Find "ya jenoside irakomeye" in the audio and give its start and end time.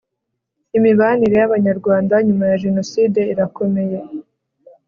2.51-3.97